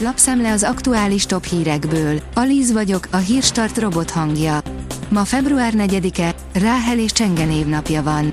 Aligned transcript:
Lapszemle 0.00 0.52
az 0.52 0.62
aktuális 0.62 1.26
top 1.26 1.44
hírekből. 1.44 2.20
Alíz 2.34 2.72
vagyok, 2.72 3.08
a 3.10 3.16
hírstart 3.16 3.78
robot 3.78 4.10
hangja. 4.10 4.60
Ma 5.08 5.24
február 5.24 5.72
4-e, 5.76 6.34
Ráhel 6.52 6.98
és 6.98 7.12
Csenge 7.12 7.44
névnapja 7.44 8.02
van. 8.02 8.32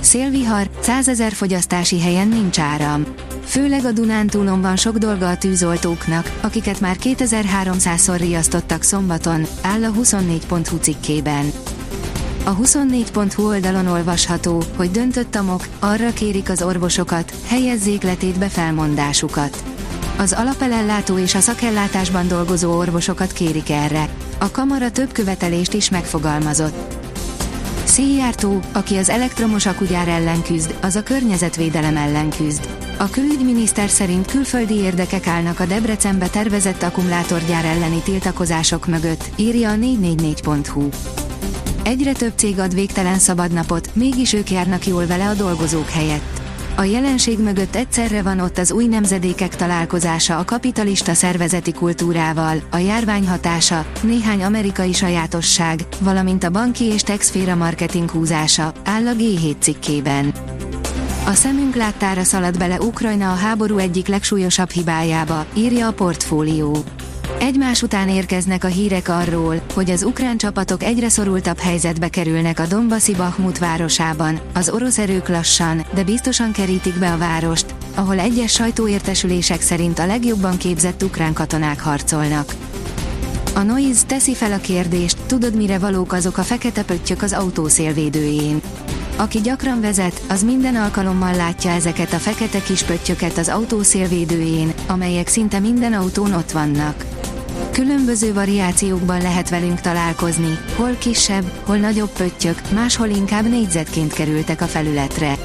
Szélvihar, 0.00 0.70
százezer 0.80 1.32
fogyasztási 1.32 2.00
helyen 2.00 2.28
nincs 2.28 2.58
áram. 2.58 3.06
Főleg 3.44 3.84
a 3.84 3.92
Dunántúlon 3.92 4.60
van 4.60 4.76
sok 4.76 4.96
dolga 4.96 5.28
a 5.28 5.36
tűzoltóknak, 5.36 6.32
akiket 6.40 6.80
már 6.80 6.96
2300-szor 7.02 8.16
riasztottak 8.18 8.82
szombaton, 8.82 9.46
áll 9.62 9.84
a 9.84 9.92
24.hu 9.92 10.76
cikkében. 10.76 11.52
A 12.44 12.56
24.hu 12.56 13.46
oldalon 13.46 13.86
olvasható, 13.86 14.62
hogy 14.76 14.90
döntött 14.90 15.34
a 15.34 15.42
MOK, 15.42 15.66
arra 15.78 16.12
kérik 16.12 16.50
az 16.50 16.62
orvosokat, 16.62 17.34
helyezzék 17.46 18.02
letétbe 18.02 18.48
felmondásukat. 18.48 19.69
Az 20.20 20.32
alapelellátó 20.32 21.18
és 21.18 21.34
a 21.34 21.40
szakellátásban 21.40 22.28
dolgozó 22.28 22.76
orvosokat 22.76 23.32
kérik 23.32 23.70
erre. 23.70 24.08
A 24.38 24.50
kamara 24.50 24.90
több 24.90 25.12
követelést 25.12 25.72
is 25.72 25.90
megfogalmazott. 25.90 26.94
Széjjártó, 27.84 28.60
aki 28.72 28.96
az 28.96 29.08
elektromos 29.08 29.66
akugyár 29.66 30.08
ellen 30.08 30.42
küzd, 30.42 30.74
az 30.82 30.96
a 30.96 31.02
környezetvédelem 31.02 31.96
ellen 31.96 32.30
küzd. 32.30 32.68
A 32.98 33.10
külügyminiszter 33.10 33.88
szerint 33.88 34.26
külföldi 34.26 34.74
érdekek 34.74 35.26
állnak 35.26 35.60
a 35.60 35.66
Debrecenbe 35.66 36.28
tervezett 36.28 36.82
akkumulátorgyár 36.82 37.64
elleni 37.64 38.00
tiltakozások 38.04 38.86
mögött, 38.86 39.24
írja 39.36 39.70
a 39.70 39.74
444.hu. 39.74 40.88
Egyre 41.82 42.12
több 42.12 42.32
cég 42.36 42.58
ad 42.58 42.74
végtelen 42.74 43.18
szabadnapot, 43.18 43.90
mégis 43.94 44.32
ők 44.32 44.50
járnak 44.50 44.86
jól 44.86 45.06
vele 45.06 45.28
a 45.28 45.34
dolgozók 45.34 45.88
helyett. 45.88 46.39
A 46.80 46.84
jelenség 46.84 47.38
mögött 47.38 47.74
egyszerre 47.74 48.22
van 48.22 48.40
ott 48.40 48.58
az 48.58 48.72
új 48.72 48.86
nemzedékek 48.86 49.56
találkozása 49.56 50.38
a 50.38 50.44
kapitalista 50.44 51.14
szervezeti 51.14 51.72
kultúrával, 51.72 52.62
a 52.70 52.76
járvány 52.76 53.28
hatása, 53.28 53.86
néhány 54.02 54.42
amerikai 54.42 54.92
sajátosság, 54.92 55.86
valamint 56.00 56.44
a 56.44 56.50
banki 56.50 56.84
és 56.84 57.02
texféra 57.02 57.54
marketing 57.54 58.10
húzása, 58.10 58.72
áll 58.84 59.06
a 59.06 59.12
G7 59.12 59.54
cikkében. 59.58 60.32
A 61.26 61.32
szemünk 61.32 61.74
láttára 61.74 62.22
szalad 62.22 62.58
bele 62.58 62.80
Ukrajna 62.80 63.32
a 63.32 63.36
háború 63.36 63.78
egyik 63.78 64.06
legsúlyosabb 64.06 64.70
hibájába, 64.70 65.46
írja 65.54 65.86
a 65.86 65.92
portfólió. 65.92 66.76
Egymás 67.40 67.82
után 67.82 68.08
érkeznek 68.08 68.64
a 68.64 68.68
hírek 68.68 69.08
arról, 69.08 69.62
hogy 69.74 69.90
az 69.90 70.02
ukrán 70.02 70.36
csapatok 70.36 70.82
egyre 70.82 71.08
szorultabb 71.08 71.58
helyzetbe 71.58 72.08
kerülnek 72.08 72.58
a 72.58 72.66
Donbassi 72.66 73.14
Bakhmut 73.14 73.58
városában, 73.58 74.40
az 74.54 74.68
orosz 74.70 74.98
erők 74.98 75.28
lassan, 75.28 75.86
de 75.94 76.04
biztosan 76.04 76.52
kerítik 76.52 76.98
be 76.98 77.12
a 77.12 77.18
várost, 77.18 77.74
ahol 77.94 78.18
egyes 78.18 78.52
sajtóértesülések 78.52 79.60
szerint 79.60 79.98
a 79.98 80.06
legjobban 80.06 80.56
képzett 80.56 81.02
ukrán 81.02 81.32
katonák 81.32 81.80
harcolnak. 81.80 82.54
A 83.54 83.62
Noise 83.62 84.06
teszi 84.06 84.34
fel 84.34 84.52
a 84.52 84.58
kérdést, 84.58 85.16
tudod 85.26 85.54
mire 85.54 85.78
valók 85.78 86.12
azok 86.12 86.38
a 86.38 86.42
fekete 86.42 86.82
pöttyök 86.82 87.22
az 87.22 87.32
autó 87.32 87.68
szélvédőjén. 87.68 88.60
Aki 89.16 89.40
gyakran 89.40 89.80
vezet, 89.80 90.22
az 90.28 90.42
minden 90.42 90.76
alkalommal 90.76 91.34
látja 91.34 91.70
ezeket 91.70 92.12
a 92.12 92.18
fekete 92.18 92.62
kis 92.62 92.82
pöttyöket 92.82 93.38
az 93.38 93.48
autó 93.48 93.82
szélvédőjén, 93.82 94.72
amelyek 94.86 95.28
szinte 95.28 95.58
minden 95.58 95.92
autón 95.92 96.32
ott 96.32 96.50
vannak. 96.50 97.09
Különböző 97.72 98.32
variációkban 98.32 99.22
lehet 99.22 99.50
velünk 99.50 99.80
találkozni, 99.80 100.58
hol 100.76 100.96
kisebb, 100.98 101.52
hol 101.64 101.76
nagyobb 101.76 102.10
pöttyök, 102.10 102.60
máshol 102.74 103.08
inkább 103.08 103.48
négyzetként 103.48 104.12
kerültek 104.12 104.60
a 104.60 104.66
felületre. 104.66 105.36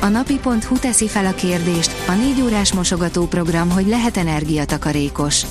A 0.00 0.06
napi.hu 0.06 0.78
teszi 0.78 1.08
fel 1.08 1.26
a 1.26 1.34
kérdést, 1.34 1.90
a 2.08 2.12
négy 2.12 2.42
órás 2.42 2.72
mosogató 2.72 3.26
program, 3.26 3.70
hogy 3.70 3.86
lehet 3.86 4.16
energiatakarékos. 4.16 5.44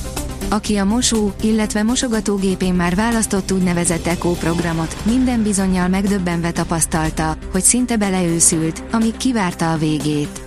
Aki 0.50 0.76
a 0.76 0.86
mosó, 0.86 1.32
illetve 1.42 1.84
mosogatógépén 1.84 2.74
már 2.74 2.96
választott 2.96 3.52
úgynevezett 3.52 4.08
Eco 4.08 4.32
programot, 4.32 4.96
minden 5.04 5.44
bizonyal 5.44 5.88
megdöbbenve 5.88 6.52
tapasztalta, 6.52 7.38
hogy 7.52 7.64
szinte 7.64 7.97
beleőszült, 7.97 8.84
amíg 8.92 9.18
kivárta 9.18 9.72
a 9.72 9.78
végét. 9.78 10.47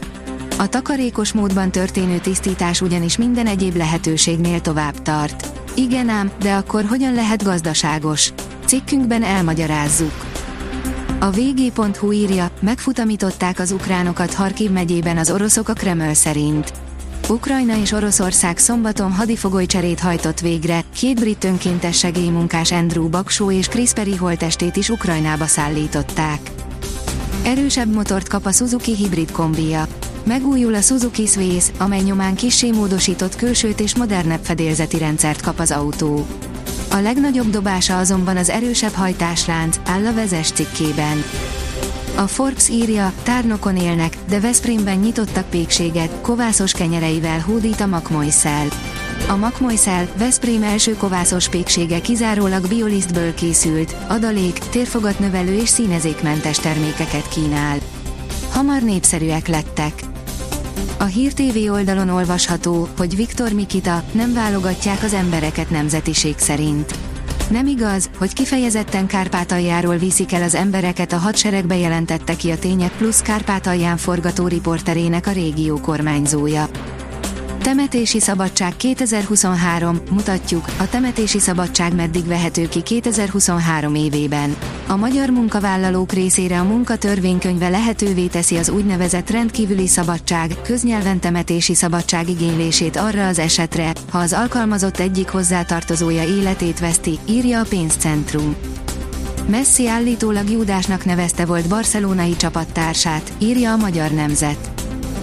A 0.61 0.69
takarékos 0.69 1.33
módban 1.33 1.71
történő 1.71 2.19
tisztítás 2.19 2.81
ugyanis 2.81 3.17
minden 3.17 3.47
egyéb 3.47 3.77
lehetőségnél 3.77 4.61
tovább 4.61 5.03
tart. 5.03 5.61
Igen 5.75 6.09
ám, 6.09 6.31
de 6.41 6.55
akkor 6.55 6.85
hogyan 6.85 7.15
lehet 7.15 7.45
gazdaságos? 7.45 8.33
Cikkünkben 8.67 9.23
elmagyarázzuk. 9.23 10.13
A 11.19 11.31
vg.hu 11.31 12.13
írja, 12.13 12.51
megfutamították 12.61 13.59
az 13.59 13.73
ukránokat 13.73 14.35
Harkiv 14.35 14.71
megyében 14.71 15.19
az 15.19 15.31
oroszok 15.31 15.69
a 15.69 15.73
Kreml 15.73 16.15
szerint. 16.15 16.73
Ukrajna 17.29 17.77
és 17.77 17.93
Oroszország 17.93 18.59
szombaton 18.59 19.13
hadifogolycserét 19.13 20.01
hajtott 20.01 20.41
végre, 20.41 20.81
két 20.95 21.21
brit 21.21 21.45
önkéntes 21.45 21.99
segélymunkás 21.99 22.73
Andrew 22.73 23.09
Baksó 23.09 23.51
és 23.51 23.69
Chris 23.69 23.93
Perry 23.93 24.17
holtestét 24.17 24.77
is 24.77 24.89
Ukrajnába 24.89 25.47
szállították. 25.47 26.51
Erősebb 27.45 27.95
motort 27.95 28.29
kap 28.29 28.47
a 28.47 28.53
Suzuki 28.53 28.95
hibrid 28.95 29.31
kombija. 29.31 29.87
Megújul 30.25 30.75
a 30.75 30.81
Suzuki 30.81 31.27
Swiss, 31.27 31.69
amely 31.79 32.01
nyomán 32.01 32.35
kissé 32.35 32.71
módosított 32.71 33.37
külsőt 33.37 33.81
és 33.81 33.97
modernebb 33.97 34.45
fedélzeti 34.45 34.99
rendszert 34.99 35.41
kap 35.41 35.59
az 35.59 35.71
autó. 35.71 36.27
A 36.91 36.97
legnagyobb 36.97 37.51
dobása 37.51 37.99
azonban 37.99 38.37
az 38.37 38.51
erősebb 38.51 38.93
hajtáslánc, 38.93 39.81
áll 39.87 40.07
a 40.07 40.15
vezes 40.15 40.51
cikkében. 40.51 41.25
A 42.17 42.27
Forbes 42.27 42.69
írja, 42.69 43.13
tárnokon 43.23 43.77
élnek, 43.77 44.17
de 44.29 44.41
Veszprémben 44.41 44.99
nyitottak 44.99 45.51
pékséget, 45.51 46.11
kovászos 46.21 46.73
kenyereivel 46.73 47.41
hódít 47.41 47.81
a 47.81 47.87
makmojszel. 47.87 48.67
A 49.29 49.37
makmojszel, 49.37 50.09
Veszprém 50.19 50.63
első 50.63 50.97
kovászos 50.97 51.49
péksége 51.49 52.01
kizárólag 52.01 52.69
biolisztből 52.69 53.35
készült, 53.35 53.97
adalék, 54.09 54.59
térfogatnövelő 54.59 55.55
és 55.55 55.69
színezékmentes 55.69 56.59
termékeket 56.59 57.29
kínál. 57.29 57.79
Hamar 58.53 58.83
népszerűek 58.83 59.49
lettek. 59.49 60.10
A 61.01 61.05
Hír 61.05 61.33
TV 61.33 61.73
oldalon 61.73 62.09
olvasható, 62.09 62.89
hogy 62.99 63.17
Viktor 63.17 63.53
Mikita 63.53 64.03
nem 64.13 64.33
válogatják 64.33 65.03
az 65.03 65.13
embereket 65.13 65.71
nemzetiség 65.71 66.39
szerint. 66.39 66.95
Nem 67.51 67.67
igaz, 67.67 68.11
hogy 68.19 68.33
kifejezetten 68.33 69.07
Kárpátaljáról 69.07 69.97
viszik 69.97 70.33
el 70.33 70.43
az 70.43 70.55
embereket 70.55 71.13
a 71.13 71.17
hadseregbe 71.17 71.77
jelentette 71.77 72.37
ki 72.37 72.51
a 72.51 72.59
Tények 72.59 72.93
Plusz 72.93 73.21
Kárpátalján 73.21 73.97
forgató 73.97 74.47
riporterének 74.47 75.27
a 75.27 75.33
régió 75.33 75.81
kormányzója. 75.81 76.69
Temetési 77.63 78.21
szabadság 78.21 78.77
2023, 78.77 80.01
mutatjuk, 80.11 80.65
a 80.79 80.89
temetési 80.89 81.39
szabadság 81.39 81.95
meddig 81.95 82.27
vehető 82.27 82.69
ki 82.69 82.83
2023 82.83 83.95
évében. 83.95 84.57
A 84.87 84.97
magyar 84.97 85.29
munkavállalók 85.29 86.13
részére 86.13 86.61
a 86.61 86.65
munkatörvénykönyve 86.65 87.69
lehetővé 87.69 88.27
teszi 88.27 88.57
az 88.57 88.69
úgynevezett 88.69 89.31
rendkívüli 89.31 89.87
szabadság, 89.87 90.57
köznyelven 90.63 91.21
temetési 91.21 91.75
szabadság 91.75 92.29
igénylését 92.29 92.97
arra 92.97 93.27
az 93.27 93.39
esetre, 93.39 93.93
ha 94.11 94.19
az 94.19 94.33
alkalmazott 94.33 94.99
egyik 94.99 95.29
hozzátartozója 95.29 96.23
életét 96.23 96.79
veszti, 96.79 97.19
írja 97.29 97.61
a 97.61 97.67
pénzcentrum. 97.69 98.55
Messi 99.47 99.89
állítólag 99.89 100.51
Júdásnak 100.51 101.05
nevezte 101.05 101.45
volt 101.47 101.69
barcelonai 101.69 102.37
csapattársát, 102.37 103.33
írja 103.39 103.73
a 103.73 103.77
magyar 103.77 104.11
nemzet. 104.11 104.70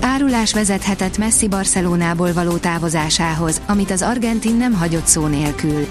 Árulás 0.07 0.53
vezethetett 0.53 1.17
Messi 1.17 1.47
Barcelonából 1.47 2.33
való 2.33 2.57
távozásához, 2.57 3.61
amit 3.65 3.91
az 3.91 4.01
argentin 4.01 4.55
nem 4.55 4.73
hagyott 4.73 5.05
szó 5.05 5.25
nélkül. 5.25 5.87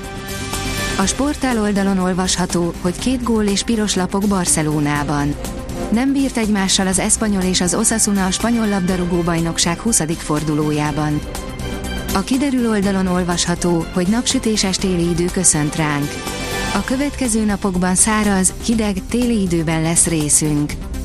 A 0.99 1.07
sportál 1.07 1.61
oldalon 1.61 1.99
olvasható, 1.99 2.73
hogy 2.81 2.99
két 2.99 3.23
gól 3.23 3.45
és 3.45 3.63
piros 3.63 3.95
lapok 3.95 4.27
Barcelonában. 4.29 5.35
Nem 5.91 6.13
bírt 6.13 6.37
egymással 6.37 6.87
az 6.87 6.99
Espanyol 6.99 7.43
és 7.43 7.61
az 7.61 7.75
Osasuna 7.75 8.27
a 8.27 8.31
spanyol 8.31 8.69
labdarúgó 8.69 9.21
bajnokság 9.21 9.79
20. 9.81 10.03
fordulójában. 10.17 11.21
A 12.15 12.21
kiderül 12.21 12.69
oldalon 12.69 13.07
olvasható, 13.07 13.85
hogy 13.93 14.07
napsütéses 14.07 14.77
téli 14.77 15.09
idő 15.11 15.25
köszönt 15.25 15.77
ránk. 15.77 16.09
A 16.75 16.85
következő 16.85 17.45
napokban 17.45 17.95
száraz, 17.95 18.53
hideg, 18.65 19.03
téli 19.09 19.43
időben 19.43 19.83
lesz 19.83 20.07
részünk. 20.07 20.73